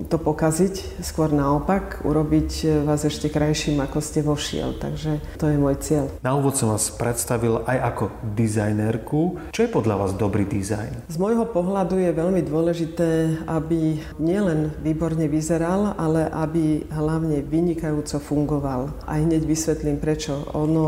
to 0.07 0.23
pokaziť, 0.23 1.03
skôr 1.03 1.35
naopak, 1.35 2.07
urobiť 2.07 2.83
vás 2.87 3.03
ešte 3.03 3.27
krajším, 3.27 3.83
ako 3.83 3.99
ste 3.99 4.23
vošiel. 4.23 4.79
Takže 4.79 5.19
to 5.35 5.51
je 5.51 5.59
môj 5.59 5.83
cieľ. 5.83 6.07
Na 6.23 6.39
úvod 6.39 6.55
som 6.55 6.71
vás 6.71 6.95
predstavil 6.95 7.67
aj 7.67 7.79
ako 7.91 8.05
dizajnerku. 8.39 9.51
Čo 9.51 9.61
je 9.67 9.71
podľa 9.75 9.99
vás 9.99 10.13
dobrý 10.15 10.47
dizajn? 10.47 11.11
Z 11.11 11.19
môjho 11.19 11.43
pohľadu 11.43 11.99
je 11.99 12.15
veľmi 12.15 12.47
dôležité, 12.47 13.43
aby 13.51 13.99
nielen 14.23 14.71
výborne 14.79 15.27
vyzeral, 15.27 15.99
ale 15.99 16.31
aby 16.31 16.87
hlavne 16.95 17.43
vynikajúco 17.43 18.23
fungoval. 18.23 18.95
A 19.11 19.19
hneď 19.19 19.43
vysvetlím 19.43 19.99
prečo. 19.99 20.39
Ono 20.55 20.87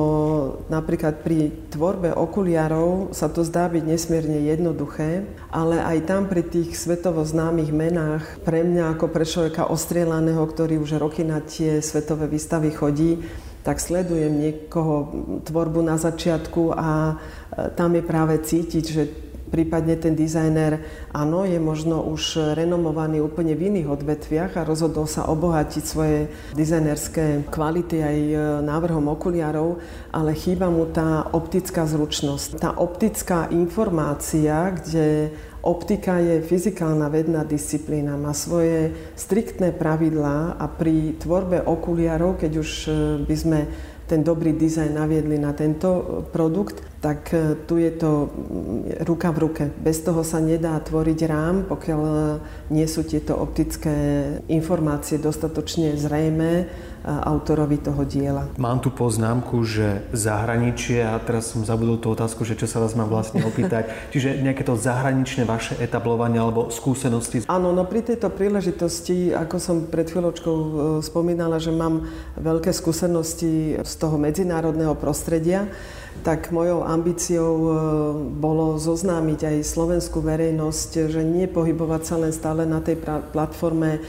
napríklad 0.71 1.27
pri 1.27 1.51
tvorbe 1.75 2.15
okuliarov 2.15 3.11
sa 3.11 3.27
to 3.27 3.43
zdá 3.43 3.67
byť 3.67 3.83
nesmierne 3.83 4.47
jednoduché, 4.47 5.27
ale 5.51 5.83
aj 5.83 6.07
tam 6.07 6.31
pri 6.31 6.47
tých 6.47 6.79
svetových 6.79 7.16
svetovo 7.17 7.33
známych 7.33 7.73
menách. 7.73 8.25
Pre 8.45 8.61
mňa 8.61 8.93
ako 8.93 9.09
pre 9.09 9.25
človeka 9.25 9.73
ostrielaného, 9.73 10.45
ktorý 10.45 10.77
už 10.85 11.01
roky 11.01 11.25
na 11.25 11.41
tie 11.41 11.81
svetové 11.81 12.29
výstavy 12.29 12.69
chodí, 12.69 13.25
tak 13.65 13.81
sledujem 13.81 14.37
niekoho 14.37 15.09
tvorbu 15.49 15.81
na 15.81 15.97
začiatku 15.97 16.77
a 16.77 17.17
e, 17.17 17.73
tam 17.73 17.97
je 17.97 18.05
práve 18.05 18.37
cítiť, 18.37 18.85
že 18.85 19.03
prípadne 19.49 19.97
ten 19.97 20.13
dizajner, 20.13 20.85
áno, 21.17 21.49
je 21.49 21.57
možno 21.57 22.05
už 22.05 22.53
renomovaný 22.53 23.25
úplne 23.25 23.57
v 23.57 23.73
iných 23.73 23.89
odvetviach 23.97 24.53
a 24.61 24.69
rozhodol 24.69 25.09
sa 25.09 25.25
obohatiť 25.33 25.85
svoje 25.89 26.29
dizajnerské 26.53 27.49
kvality 27.49 27.97
aj 28.05 28.19
e, 28.29 28.37
návrhom 28.61 29.09
okuliarov, 29.09 29.81
ale 30.13 30.37
chýba 30.37 30.69
mu 30.69 30.85
tá 30.85 31.33
optická 31.33 31.89
zručnosť. 31.89 32.61
Tá 32.61 32.77
optická 32.77 33.49
informácia, 33.49 34.69
kde 34.77 35.33
optika 35.67 36.23
je 36.23 36.47
fyzikálna 36.47 37.11
vedná 37.11 37.43
disciplína, 37.43 38.15
má 38.15 38.31
svoje 38.31 38.95
striktné 39.19 39.75
pravidlá 39.75 40.55
a 40.55 40.65
pri 40.71 41.19
tvorbe 41.19 41.59
okuliarov, 41.67 42.39
keď 42.39 42.53
už 42.63 42.71
e, 42.87 42.91
by 43.27 43.37
sme 43.37 43.61
ten 44.07 44.23
dobrý 44.23 44.55
dizajn 44.55 44.95
naviedli 44.95 45.35
na 45.35 45.51
tento 45.51 45.91
e, 45.91 46.03
produkt, 46.31 46.79
tak 47.03 47.35
e, 47.35 47.59
tu 47.67 47.83
je 47.83 47.91
to 47.99 48.31
ruka 49.03 49.35
v 49.35 49.39
ruke. 49.43 49.65
Bez 49.83 50.07
toho 50.07 50.23
sa 50.23 50.39
nedá 50.39 50.79
tvoriť 50.79 51.21
rám, 51.27 51.57
pokiaľ 51.67 52.03
nie 52.71 52.87
sú 52.87 53.03
tieto 53.03 53.35
optické 53.35 53.95
informácie 54.47 55.19
dostatočne 55.19 55.99
zrejmé 55.99 56.71
autorovi 57.07 57.79
toho 57.79 58.03
diela. 58.03 58.51
Mám 58.59 58.83
tu 58.83 58.91
poznámku, 58.91 59.63
že 59.63 60.03
zahraničie, 60.11 61.07
a 61.07 61.15
teraz 61.23 61.55
som 61.55 61.63
zabudol 61.63 62.03
tú 62.03 62.11
otázku, 62.11 62.43
že 62.43 62.59
čo 62.59 62.67
sa 62.67 62.83
vás 62.83 62.99
mám 62.99 63.07
vlastne 63.07 63.47
opýtať, 63.47 63.95
čiže 64.13 64.43
nejaké 64.43 64.67
to 64.67 64.75
zahraničné 64.75 65.47
vaše 65.47 65.79
etablovanie 65.79 66.43
alebo 66.43 66.69
skúsenosti? 66.75 67.47
Áno, 67.47 67.71
no 67.71 67.87
pri 67.87 68.03
tejto 68.03 68.27
príležitosti, 68.35 69.31
ako 69.31 69.57
som 69.63 69.77
pred 69.87 70.11
chvíľočkou 70.11 70.57
e, 70.57 70.71
spomínala, 71.07 71.63
že 71.63 71.71
mám 71.71 72.11
veľké 72.35 72.75
skúsenosti 72.75 73.79
z 73.87 73.93
toho 74.03 74.19
medzinárodného 74.19 74.99
prostredia, 74.99 75.71
tak 76.23 76.51
mojou 76.51 76.83
ambíciou 76.83 77.53
e, 77.55 77.71
bolo 78.35 78.81
zoznámiť 78.81 79.41
aj 79.53 79.57
slovenskú 79.63 80.25
verejnosť, 80.25 81.13
že 81.13 81.23
nie 81.23 81.45
pohybovať 81.47 82.03
sa 82.03 82.17
len 82.17 82.33
stále 82.33 82.65
na 82.65 82.81
tej 82.81 82.99
platforme 83.31 83.99
e, 83.99 84.01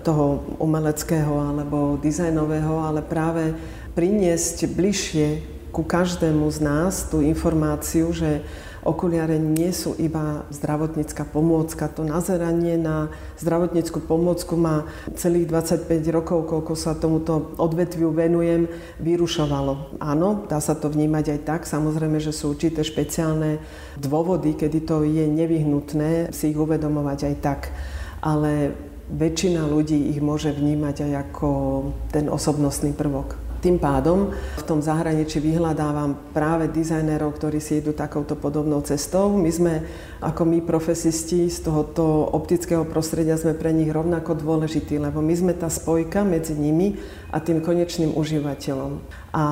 toho 0.00 0.56
umeleckého 0.58 1.30
alebo 1.30 2.00
dizajnového, 2.00 2.39
ale 2.48 3.00
práve 3.04 3.52
priniesť 3.92 4.70
bližšie 4.70 5.26
ku 5.74 5.82
každému 5.82 6.46
z 6.50 6.58
nás 6.62 7.06
tú 7.10 7.22
informáciu, 7.22 8.10
že 8.14 8.42
Okuliare 8.80 9.36
nie 9.36 9.76
sú 9.76 9.92
iba 10.00 10.48
zdravotnícka 10.48 11.28
pomôcka. 11.28 11.92
To 11.92 12.00
nazeranie 12.00 12.80
na 12.80 13.12
zdravotníckú 13.36 14.00
pomôcku 14.00 14.56
má 14.56 14.88
celých 15.20 15.52
25 15.52 16.00
rokov, 16.08 16.48
koľko 16.48 16.72
sa 16.80 16.96
tomuto 16.96 17.52
odvetviu 17.60 18.08
venujem, 18.08 18.72
vyrušovalo. 18.96 20.00
Áno, 20.00 20.48
dá 20.48 20.64
sa 20.64 20.72
to 20.72 20.88
vnímať 20.88 21.36
aj 21.36 21.40
tak. 21.44 21.60
Samozrejme, 21.68 22.24
že 22.24 22.32
sú 22.32 22.56
určité 22.56 22.80
špeciálne 22.80 23.60
dôvody, 24.00 24.56
kedy 24.56 24.88
to 24.88 25.04
je 25.04 25.28
nevyhnutné 25.28 26.32
si 26.32 26.48
ich 26.48 26.56
uvedomovať 26.56 27.18
aj 27.28 27.34
tak. 27.44 27.60
Ale 28.24 28.72
väčšina 29.10 29.66
ľudí 29.66 30.14
ich 30.14 30.22
môže 30.22 30.54
vnímať 30.54 31.10
aj 31.10 31.12
ako 31.28 31.48
ten 32.14 32.30
osobnostný 32.30 32.94
prvok. 32.94 33.49
Tým 33.60 33.76
pádom 33.76 34.32
v 34.32 34.64
tom 34.64 34.80
zahraničí 34.80 35.36
vyhľadávam 35.36 36.32
práve 36.32 36.72
dizajnerov, 36.72 37.36
ktorí 37.36 37.60
si 37.60 37.84
idú 37.84 37.92
takouto 37.92 38.32
podobnou 38.32 38.80
cestou. 38.80 39.36
My 39.36 39.52
sme, 39.52 39.84
ako 40.24 40.48
my 40.48 40.64
profesisti 40.64 41.52
z 41.52 41.68
tohoto 41.68 42.24
optického 42.32 42.88
prostredia, 42.88 43.36
sme 43.36 43.52
pre 43.52 43.76
nich 43.76 43.92
rovnako 43.92 44.40
dôležití, 44.40 44.96
lebo 44.96 45.20
my 45.20 45.34
sme 45.36 45.52
tá 45.52 45.68
spojka 45.68 46.24
medzi 46.24 46.56
nimi 46.56 46.96
a 47.28 47.38
tým 47.38 47.60
konečným 47.60 48.16
užívateľom. 48.16 49.20
A 49.30 49.44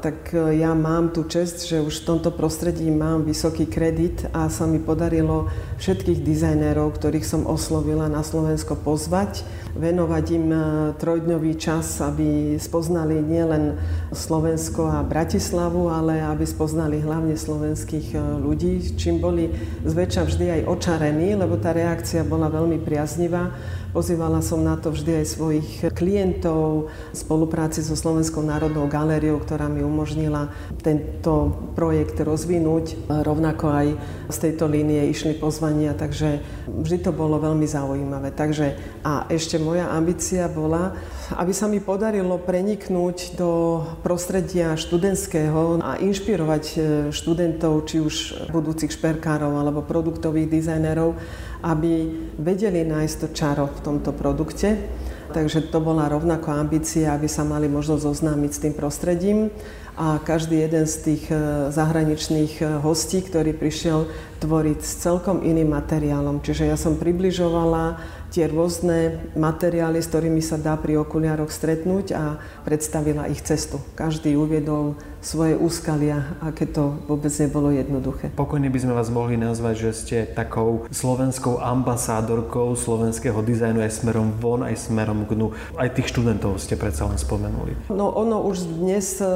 tak 0.00 0.32
e, 0.32 0.56
ja 0.64 0.72
mám 0.72 1.12
tú 1.12 1.28
čest, 1.28 1.68
že 1.68 1.84
už 1.84 2.00
v 2.00 2.06
tomto 2.08 2.32
prostredí 2.32 2.88
mám 2.88 3.28
vysoký 3.28 3.68
kredit 3.68 4.24
a 4.32 4.48
sa 4.48 4.64
mi 4.64 4.80
podarilo 4.80 5.52
všetkých 5.76 6.24
dizajnérov, 6.24 6.96
ktorých 6.96 7.28
som 7.28 7.44
oslovila 7.44 8.08
na 8.08 8.24
Slovensko 8.24 8.72
pozvať, 8.80 9.44
venovať 9.76 10.24
im 10.32 10.46
e, 10.48 10.58
trojdňový 10.96 11.52
čas, 11.60 12.00
aby 12.00 12.56
spoznali 12.56 13.20
nielen 13.32 13.80
Slovensko 14.12 14.84
a 14.84 15.00
Bratislavu, 15.00 15.88
ale 15.88 16.20
aby 16.20 16.44
spoznali 16.44 17.00
hlavne 17.00 17.32
slovenských 17.32 18.12
e, 18.12 18.18
ľudí, 18.44 18.92
čím 19.00 19.24
boli 19.24 19.48
zväčša 19.88 20.22
vždy 20.28 20.46
aj 20.60 20.68
očarení, 20.68 21.32
lebo 21.32 21.56
tá 21.56 21.72
reakcia 21.72 22.20
bola 22.28 22.52
veľmi 22.52 22.76
priaznivá 22.84 23.56
Pozývala 23.92 24.40
som 24.40 24.64
na 24.64 24.80
to 24.80 24.88
vždy 24.88 25.20
aj 25.20 25.36
svojich 25.36 25.68
klientov 25.92 26.88
spolupráci 27.12 27.84
so 27.84 27.92
Slovenskou 27.92 28.40
národnou 28.40 28.88
galériou, 28.88 29.36
ktorá 29.36 29.68
mi 29.68 29.84
umožnila 29.84 30.48
tento 30.80 31.52
projekt 31.76 32.16
rozvinúť. 32.16 32.96
Rovnako 33.12 33.66
aj 33.68 33.88
z 34.32 34.36
tejto 34.48 34.64
línie 34.72 35.12
išli 35.12 35.36
pozvania, 35.36 35.92
takže 35.92 36.40
vždy 36.64 37.04
to 37.04 37.12
bolo 37.12 37.36
veľmi 37.36 37.68
zaujímavé. 37.68 38.32
Takže 38.32 38.80
a 39.04 39.28
ešte 39.28 39.60
moja 39.60 39.92
ambícia 39.92 40.48
bola, 40.48 40.96
aby 41.36 41.52
sa 41.52 41.68
mi 41.68 41.76
podarilo 41.76 42.40
preniknúť 42.40 43.36
do 43.36 43.84
prostredia 44.00 44.72
študentského 44.72 45.84
a 45.84 46.00
inšpirovať 46.00 46.64
e, 46.64 46.76
študentov, 47.12 47.84
či 47.84 48.00
už 48.00 48.48
budúcich 48.48 48.88
šperkárov 48.88 49.52
alebo 49.52 49.84
produktových 49.84 50.48
dizajnerov, 50.48 51.12
aby 51.62 52.10
vedeli 52.36 52.82
nájsť 52.82 53.16
to 53.22 53.28
čaro 53.32 53.70
v 53.70 53.80
tomto 53.80 54.10
produkte. 54.10 54.76
Takže 55.32 55.72
to 55.72 55.80
bola 55.80 56.12
rovnako 56.12 56.52
ambícia, 56.52 57.14
aby 57.16 57.24
sa 57.24 57.46
mali 57.46 57.64
možnosť 57.64 58.04
zoznámiť 58.04 58.50
s 58.52 58.62
tým 58.68 58.74
prostredím 58.76 59.48
a 59.96 60.20
každý 60.20 60.64
jeden 60.64 60.88
z 60.88 60.96
tých 61.04 61.24
e, 61.28 61.36
zahraničných 61.68 62.52
e, 62.60 62.64
hostí, 62.80 63.20
ktorý 63.20 63.52
prišiel 63.52 64.08
tvoriť 64.40 64.80
s 64.80 64.92
celkom 65.04 65.44
iným 65.44 65.68
materiálom. 65.68 66.40
Čiže 66.40 66.68
ja 66.68 66.80
som 66.80 66.96
približovala 66.96 68.00
tie 68.32 68.48
rôzne 68.48 69.20
materiály, 69.36 70.00
s 70.00 70.08
ktorými 70.08 70.40
sa 70.40 70.56
dá 70.56 70.80
pri 70.80 70.96
okuliároch 70.96 71.52
stretnúť 71.52 72.16
a 72.16 72.40
predstavila 72.64 73.28
ich 73.28 73.44
cestu. 73.44 73.84
Každý 73.92 74.32
uviedol 74.32 74.96
svoje 75.22 75.54
úskalia, 75.54 76.34
aké 76.42 76.66
to 76.66 76.98
vôbec 77.06 77.30
nebolo 77.30 77.70
jednoduché. 77.70 78.34
Pokojne 78.34 78.66
by 78.66 78.78
sme 78.82 78.92
vás 78.98 79.06
mohli 79.06 79.38
nazvať, 79.38 79.74
že 79.78 79.90
ste 79.94 80.16
takou 80.26 80.90
slovenskou 80.90 81.62
ambasádorkou 81.62 82.74
slovenského 82.74 83.38
dizajnu 83.38 83.86
aj 83.86 84.02
smerom 84.02 84.34
von, 84.42 84.66
aj 84.66 84.90
smerom 84.90 85.22
k 85.24 85.38
dnu. 85.38 85.54
Aj 85.78 85.86
tých 85.94 86.10
študentov 86.10 86.58
ste 86.58 86.74
predsa 86.74 87.06
len 87.06 87.16
spomenuli. 87.22 87.78
No 87.94 88.10
ono 88.10 88.42
už 88.42 88.82
dnes 88.82 89.22
e, 89.22 89.30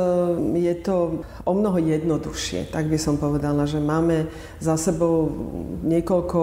je 0.59 0.75
to 0.83 1.23
o 1.47 1.53
mnoho 1.55 1.79
jednoduchšie, 1.79 2.75
tak 2.75 2.91
by 2.91 2.99
som 2.99 3.15
povedala, 3.15 3.71
že 3.71 3.79
máme 3.79 4.27
za 4.59 4.75
sebou 4.75 5.31
niekoľko 5.87 6.41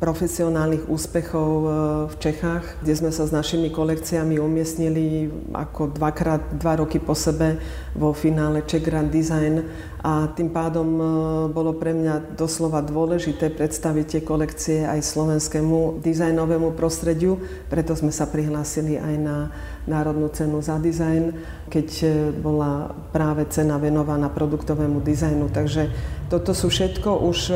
profesionálnych 0.00 0.88
úspechov 0.88 1.50
e, 1.60 1.68
v 2.08 2.14
Čechách, 2.16 2.64
kde 2.80 2.94
sme 2.96 3.10
sa 3.12 3.28
s 3.28 3.36
našimi 3.36 3.68
kolekciami 3.68 4.40
umiestnili 4.40 5.28
ako 5.52 5.92
dvakrát, 5.92 6.56
dva 6.56 6.80
roky 6.80 6.96
po 6.96 7.12
sebe 7.12 7.60
vo 7.92 8.16
finále 8.16 8.64
Czech 8.78 8.86
Grand 8.86 9.10
Design 9.10 9.66
a 9.98 10.30
tým 10.30 10.54
pádom 10.54 10.88
e, 10.94 11.04
bolo 11.50 11.74
pre 11.74 11.90
mňa 11.90 12.38
doslova 12.38 12.78
dôležité 12.78 13.50
predstaviť 13.50 14.06
tie 14.06 14.20
kolekcie 14.22 14.86
aj 14.86 15.02
slovenskému 15.02 15.98
dizajnovému 15.98 16.78
prostrediu, 16.78 17.42
preto 17.66 17.98
sme 17.98 18.14
sa 18.14 18.30
prihlásili 18.30 18.94
aj 18.94 19.14
na 19.18 19.50
Národnú 19.90 20.30
cenu 20.30 20.62
za 20.62 20.78
dizajn, 20.78 21.34
keď 21.66 21.88
e, 22.06 22.08
bola 22.38 22.94
práve 23.10 23.50
cena 23.50 23.82
venovaná 23.82 24.30
produktovému 24.30 25.02
dizajnu. 25.02 25.50
Takže 25.50 25.90
toto 26.30 26.54
sú 26.54 26.70
všetko 26.70 27.10
už 27.18 27.38
e, 27.50 27.54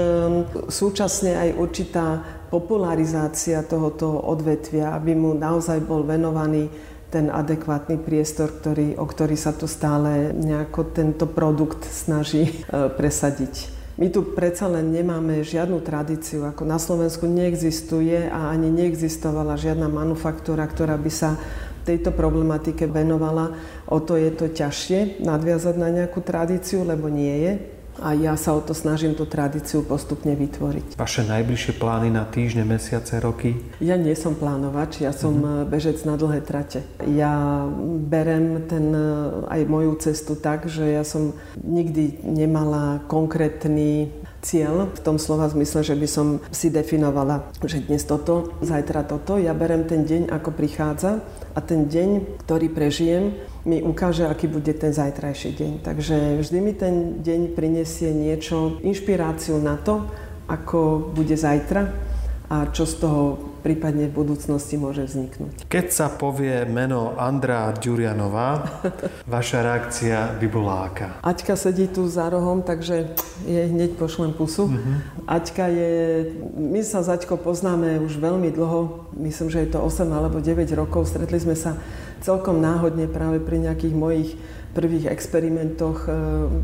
súčasne 0.67 1.39
aj 1.39 1.49
určitá 1.55 2.07
popularizácia 2.51 3.63
tohoto 3.63 4.11
odvetvia, 4.27 4.91
aby 4.99 5.15
mu 5.15 5.39
naozaj 5.39 5.87
bol 5.87 6.03
venovaný 6.03 6.67
ten 7.13 7.29
adekvátny 7.29 8.01
priestor, 8.01 8.49
ktorý, 8.49 8.97
o 8.97 9.05
ktorý 9.05 9.37
sa 9.37 9.53
tu 9.53 9.69
stále 9.69 10.33
nejako 10.33 10.97
tento 10.97 11.29
produkt 11.29 11.85
snaží 11.85 12.49
e, 12.49 12.53
presadiť. 12.89 13.69
My 14.01 14.09
tu 14.09 14.25
predsa 14.33 14.73
len 14.73 14.89
nemáme 14.89 15.45
žiadnu 15.45 15.85
tradíciu, 15.85 16.49
ako 16.49 16.65
na 16.65 16.81
Slovensku 16.81 17.29
neexistuje 17.29 18.33
a 18.33 18.49
ani 18.49 18.73
neexistovala 18.73 19.61
žiadna 19.61 19.93
manufaktúra, 19.93 20.65
ktorá 20.65 20.97
by 20.97 21.13
sa 21.13 21.37
tejto 21.85 22.17
problematike 22.17 22.89
venovala. 22.89 23.53
O 23.93 24.01
to 24.01 24.17
je 24.17 24.33
to 24.33 24.49
ťažšie 24.49 25.21
nadviazať 25.21 25.75
na 25.77 25.93
nejakú 25.93 26.25
tradíciu, 26.25 26.89
lebo 26.89 27.13
nie 27.13 27.37
je 27.45 27.53
a 28.01 28.17
ja 28.17 28.39
sa 28.41 28.57
o 28.57 28.61
to 28.65 28.73
snažím 28.73 29.13
tú 29.13 29.29
tradíciu 29.29 29.85
postupne 29.85 30.33
vytvoriť. 30.33 30.97
Vaše 30.97 31.29
najbližšie 31.29 31.77
plány 31.77 32.09
na 32.09 32.25
týždne, 32.25 32.65
mesiace, 32.65 33.21
roky? 33.21 33.59
Ja 33.85 34.01
nie 34.01 34.17
som 34.17 34.33
plánovač, 34.33 35.05
ja 35.05 35.13
som 35.13 35.37
uh-huh. 35.43 35.69
bežec 35.69 36.01
na 36.09 36.17
dlhé 36.17 36.41
trate. 36.41 36.81
Ja 37.05 37.67
berem 38.09 38.65
ten, 38.71 38.95
eh, 38.95 39.53
aj 39.53 39.61
moju 39.69 39.93
cestu 40.01 40.39
tak, 40.39 40.71
že 40.71 40.89
ja 40.89 41.05
som 41.05 41.37
nikdy 41.61 42.25
nemala 42.25 43.05
konkrétny 43.11 44.09
cieľ 44.43 44.91
v 44.91 45.01
tom 45.01 45.17
slova 45.23 45.47
zmysle, 45.47 45.87
že 45.87 45.95
by 45.95 46.09
som 46.11 46.27
si 46.51 46.69
definovala, 46.69 47.47
že 47.63 47.81
dnes 47.81 48.03
toto, 48.03 48.59
zajtra 48.59 49.07
toto. 49.07 49.39
Ja 49.39 49.55
berem 49.55 49.87
ten 49.87 50.03
deň, 50.03 50.35
ako 50.35 50.51
prichádza 50.51 51.23
a 51.55 51.61
ten 51.63 51.87
deň, 51.87 52.43
ktorý 52.43 52.69
prežijem, 52.75 53.39
mi 53.63 53.79
ukáže, 53.79 54.27
aký 54.27 54.51
bude 54.51 54.75
ten 54.75 54.91
zajtrajší 54.91 55.55
deň. 55.55 55.73
Takže 55.87 56.17
vždy 56.43 56.59
mi 56.59 56.75
ten 56.75 57.23
deň 57.23 57.55
prinesie 57.55 58.11
niečo, 58.11 58.83
inšpiráciu 58.83 59.63
na 59.63 59.79
to, 59.79 60.11
ako 60.51 61.15
bude 61.15 61.39
zajtra 61.39 61.87
a 62.51 62.67
čo 62.75 62.83
z 62.83 62.95
toho 62.99 63.52
prípadne 63.63 64.11
v 64.11 64.15
budúcnosti 64.27 64.75
môže 64.75 65.07
vzniknúť. 65.07 65.71
Keď 65.71 65.87
sa 65.89 66.11
povie 66.11 66.67
meno 66.67 67.15
Andrá 67.15 67.71
Ďurianová, 67.73 68.83
vaša 69.39 69.63
reakcia 69.63 70.37
by 70.37 70.47
bola 70.51 70.91
aká? 70.91 71.09
Aťka 71.23 71.55
sedí 71.55 71.87
tu 71.87 72.11
za 72.11 72.27
rohom, 72.29 72.67
takže 72.67 73.15
jej 73.47 73.67
hneď 73.71 73.95
pošlem 73.95 74.35
pusu. 74.35 74.69
Uh-huh. 74.69 74.99
Aťka 75.31 75.71
je... 75.71 75.93
My 76.59 76.83
sa 76.83 77.07
s 77.07 77.09
Aťkou 77.09 77.39
poznáme 77.39 78.03
už 78.03 78.19
veľmi 78.19 78.51
dlho, 78.51 79.09
myslím, 79.23 79.49
že 79.49 79.63
je 79.63 79.73
to 79.73 79.79
8 79.79 80.11
alebo 80.11 80.43
9 80.43 80.67
rokov. 80.75 81.07
Stretli 81.07 81.39
sme 81.39 81.55
sa 81.55 81.79
celkom 82.23 82.59
náhodne 82.63 83.07
práve 83.07 83.43
pri 83.43 83.63
nejakých 83.63 83.95
mojich 83.95 84.31
prvých 84.73 85.13
experimentoch, 85.13 86.09
e, 86.09 86.11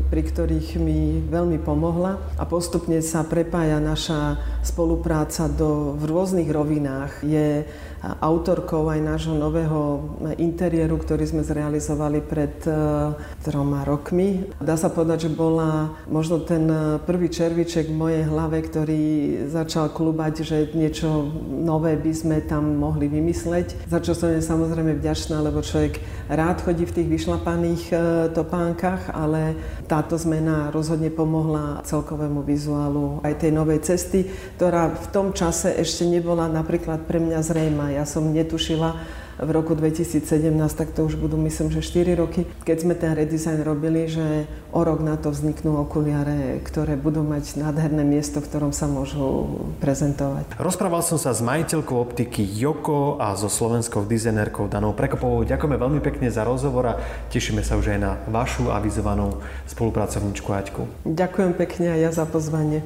pri 0.09 0.21
ktorých 0.25 0.81
mi 0.81 1.21
veľmi 1.29 1.61
pomohla 1.61 2.17
a 2.35 2.43
postupne 2.49 2.99
sa 3.05 3.21
prepája 3.21 3.77
naša 3.77 4.41
spolupráca 4.65 5.45
do, 5.45 5.93
v 5.95 6.03
rôznych 6.09 6.49
rovinách. 6.49 7.21
Je 7.21 7.63
autorkou 8.01 8.87
aj 8.87 8.99
nášho 9.03 9.35
nového 9.35 10.15
interiéru, 10.39 10.95
ktorý 10.95 11.27
sme 11.27 11.43
zrealizovali 11.43 12.23
pred 12.23 12.55
e, 12.63 12.71
troma 13.43 13.83
rokmi. 13.83 14.47
Dá 14.63 14.79
sa 14.79 14.87
povedať, 14.87 15.27
že 15.27 15.35
bola 15.35 15.91
možno 16.07 16.39
ten 16.39 16.67
prvý 17.03 17.27
červiček 17.27 17.91
v 17.91 17.99
mojej 17.99 18.23
hlave, 18.23 18.63
ktorý 18.63 19.03
začal 19.51 19.91
klubať, 19.91 20.47
že 20.47 20.57
niečo 20.71 21.27
nové 21.49 21.99
by 21.99 22.13
sme 22.15 22.37
tam 22.47 22.79
mohli 22.79 23.11
vymysleť. 23.11 23.91
Za 23.91 23.99
čo 23.99 24.15
som 24.15 24.31
je 24.31 24.39
samozrejme 24.39 24.95
vďačná, 24.95 25.43
lebo 25.43 25.59
človek 25.59 25.99
rád 26.31 26.63
chodí 26.63 26.87
v 26.87 26.95
tých 26.95 27.09
vyšlapaných 27.19 27.83
e, 27.91 27.95
topánkach, 28.31 29.11
ale 29.11 29.59
táto 29.91 30.15
zmena 30.15 30.71
rozhodne 30.71 31.11
pomohla 31.11 31.83
celkovému 31.83 32.47
vizuálu 32.47 33.19
aj 33.27 33.43
tej 33.43 33.51
novej 33.51 33.83
cesty, 33.83 34.29
ktorá 34.55 34.93
v 34.93 35.07
tom 35.11 35.35
čase 35.35 35.75
ešte 35.75 36.07
nebola 36.07 36.47
napríklad 36.47 37.03
pre 37.03 37.19
mňa 37.19 37.39
zrejma. 37.43 37.88
Ja 37.91 38.05
som 38.05 38.29
netušila 38.31 38.95
v 39.39 39.49
roku 39.55 39.71
2017, 39.71 40.51
tak 40.75 40.91
to 40.91 41.07
už 41.07 41.15
budú 41.15 41.39
myslím, 41.47 41.71
že 41.71 41.79
4 41.79 42.19
roky, 42.19 42.43
keď 42.67 42.77
sme 42.83 42.93
ten 42.95 43.15
redesign 43.15 43.63
robili, 43.63 44.11
že 44.11 44.43
o 44.75 44.83
rok 44.83 44.99
na 44.99 45.15
to 45.15 45.31
vzniknú 45.31 45.79
okuliare, 45.79 46.59
ktoré 46.59 46.99
budú 46.99 47.23
mať 47.23 47.55
nádherné 47.55 48.03
miesto, 48.03 48.43
v 48.43 48.51
ktorom 48.51 48.75
sa 48.75 48.91
môžu 48.91 49.47
prezentovať. 49.79 50.59
Rozprával 50.59 50.99
som 51.07 51.15
sa 51.15 51.31
s 51.31 51.39
majiteľkou 51.39 51.95
optiky 51.95 52.43
Joko 52.43 53.15
a 53.15 53.31
so 53.39 53.47
slovenskou 53.47 54.03
dizajnerkou 54.03 54.67
Danou 54.67 54.91
Prekopovou. 54.91 55.47
Ďakujeme 55.47 55.79
veľmi 55.79 56.01
pekne 56.03 56.27
za 56.27 56.43
rozhovor 56.43 56.83
a 56.91 56.99
tešíme 57.31 57.63
sa 57.63 57.79
už 57.79 57.95
aj 57.95 57.99
na 58.03 58.11
vašu 58.27 58.67
avizovanú 58.67 59.39
spolupracovničku 59.71 60.49
Aťku. 60.51 60.81
Ďakujem 61.07 61.55
pekne 61.55 61.95
aj 61.95 61.99
ja 62.03 62.11
za 62.11 62.25
pozvanie. 62.27 62.83